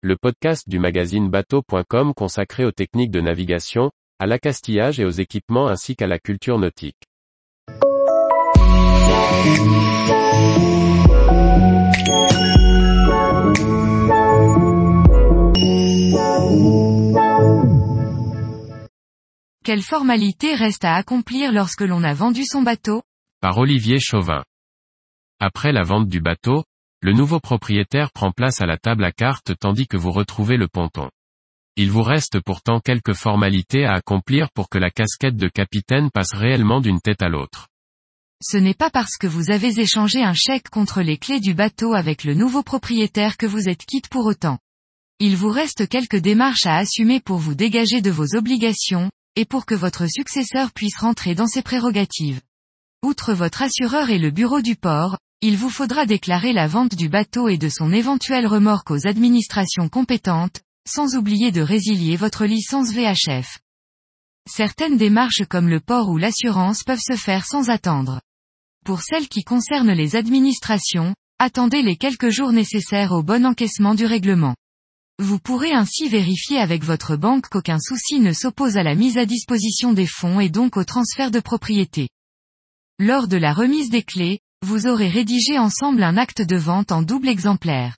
[0.00, 5.66] le podcast du magazine bateau.com consacré aux techniques de navigation, à l'accastillage et aux équipements
[5.66, 7.02] ainsi qu'à la culture nautique.
[19.64, 23.02] Quelle formalité reste à accomplir lorsque l'on a vendu son bateau?
[23.40, 24.44] Par Olivier Chauvin.
[25.40, 26.62] Après la vente du bateau,
[27.00, 30.66] le nouveau propriétaire prend place à la table à cartes tandis que vous retrouvez le
[30.66, 31.08] ponton.
[31.76, 36.34] Il vous reste pourtant quelques formalités à accomplir pour que la casquette de capitaine passe
[36.34, 37.68] réellement d'une tête à l'autre.
[38.42, 41.94] Ce n'est pas parce que vous avez échangé un chèque contre les clés du bateau
[41.94, 44.58] avec le nouveau propriétaire que vous êtes quitte pour autant.
[45.20, 49.66] Il vous reste quelques démarches à assumer pour vous dégager de vos obligations, et pour
[49.66, 52.40] que votre successeur puisse rentrer dans ses prérogatives.
[53.04, 57.08] Outre votre assureur et le bureau du port, il vous faudra déclarer la vente du
[57.08, 62.92] bateau et de son éventuelle remorque aux administrations compétentes, sans oublier de résilier votre licence
[62.92, 63.60] VHF.
[64.50, 68.20] Certaines démarches comme le port ou l'assurance peuvent se faire sans attendre.
[68.84, 74.06] Pour celles qui concernent les administrations, attendez les quelques jours nécessaires au bon encaissement du
[74.06, 74.56] règlement.
[75.20, 79.26] Vous pourrez ainsi vérifier avec votre banque qu'aucun souci ne s'oppose à la mise à
[79.26, 82.08] disposition des fonds et donc au transfert de propriété.
[82.98, 87.02] Lors de la remise des clés, vous aurez rédigé ensemble un acte de vente en
[87.02, 87.96] double exemplaire.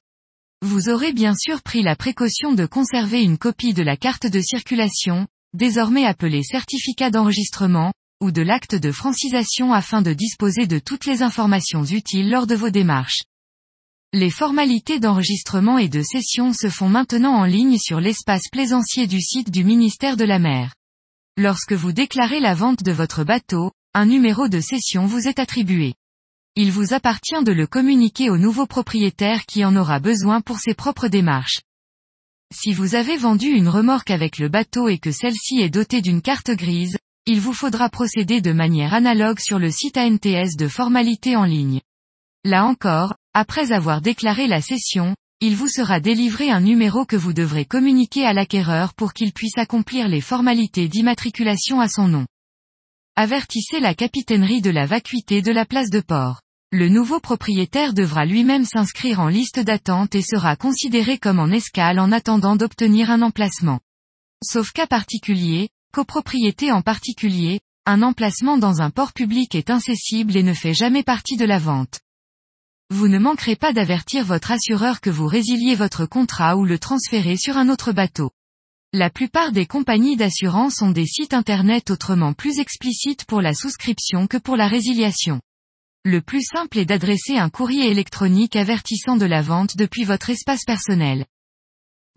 [0.62, 4.40] Vous aurez bien sûr pris la précaution de conserver une copie de la carte de
[4.40, 11.06] circulation, désormais appelée certificat d'enregistrement, ou de l'acte de francisation afin de disposer de toutes
[11.06, 13.22] les informations utiles lors de vos démarches.
[14.12, 19.20] Les formalités d'enregistrement et de cession se font maintenant en ligne sur l'espace plaisancier du
[19.20, 20.74] site du ministère de la Mer.
[21.36, 25.94] Lorsque vous déclarez la vente de votre bateau, un numéro de cession vous est attribué.
[26.56, 30.74] Il vous appartient de le communiquer au nouveau propriétaire qui en aura besoin pour ses
[30.74, 31.60] propres démarches.
[32.52, 36.22] Si vous avez vendu une remorque avec le bateau et que celle-ci est dotée d'une
[36.22, 41.36] carte grise, il vous faudra procéder de manière analogue sur le site ANTS de formalité
[41.36, 41.80] en ligne.
[42.44, 47.32] Là encore, après avoir déclaré la cession, il vous sera délivré un numéro que vous
[47.32, 52.26] devrez communiquer à l'acquéreur pour qu'il puisse accomplir les formalités d'immatriculation à son nom.
[53.22, 56.40] Avertissez la capitainerie de la vacuité de la place de port.
[56.72, 61.98] Le nouveau propriétaire devra lui-même s'inscrire en liste d'attente et sera considéré comme en escale
[61.98, 63.80] en attendant d'obtenir un emplacement.
[64.42, 70.42] Sauf cas particulier, copropriété en particulier, un emplacement dans un port public est incessible et
[70.42, 72.00] ne fait jamais partie de la vente.
[72.88, 77.36] Vous ne manquerez pas d'avertir votre assureur que vous résiliez votre contrat ou le transférez
[77.36, 78.30] sur un autre bateau.
[78.92, 84.26] La plupart des compagnies d'assurance ont des sites internet autrement plus explicites pour la souscription
[84.26, 85.40] que pour la résiliation.
[86.04, 90.64] Le plus simple est d'adresser un courrier électronique avertissant de la vente depuis votre espace
[90.64, 91.24] personnel.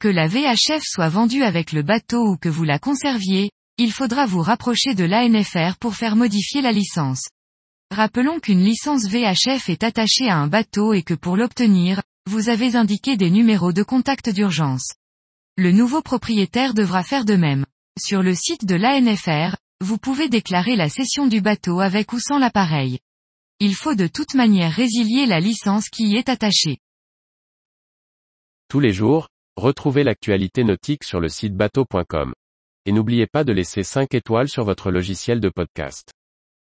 [0.01, 4.25] Que la VHF soit vendue avec le bateau ou que vous la conserviez, il faudra
[4.25, 7.27] vous rapprocher de l'ANFR pour faire modifier la licence.
[7.91, 12.75] Rappelons qu'une licence VHF est attachée à un bateau et que pour l'obtenir, vous avez
[12.75, 14.93] indiqué des numéros de contact d'urgence.
[15.55, 17.67] Le nouveau propriétaire devra faire de même.
[17.99, 22.39] Sur le site de l'ANFR, vous pouvez déclarer la cession du bateau avec ou sans
[22.39, 22.97] l'appareil.
[23.59, 26.79] Il faut de toute manière résilier la licence qui y est attachée.
[28.67, 32.33] Tous les jours, retrouvez l'actualité nautique sur le site bateau.com.
[32.87, 36.12] Et n'oubliez pas de laisser 5 étoiles sur votre logiciel de podcast.